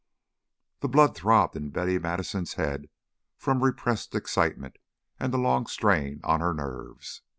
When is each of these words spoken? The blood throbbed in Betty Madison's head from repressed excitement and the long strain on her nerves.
The 0.79 0.87
blood 0.89 1.15
throbbed 1.15 1.55
in 1.55 1.69
Betty 1.69 1.99
Madison's 1.99 2.55
head 2.55 2.89
from 3.37 3.63
repressed 3.63 4.15
excitement 4.15 4.79
and 5.19 5.31
the 5.31 5.37
long 5.37 5.67
strain 5.67 6.21
on 6.23 6.39
her 6.39 6.55
nerves. 6.55 7.21